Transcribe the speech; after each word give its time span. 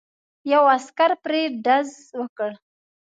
یو 0.51 0.63
عسکر 0.75 1.11
پرې 1.23 1.41
ډز 1.65 1.89
وکړ. 2.19 2.51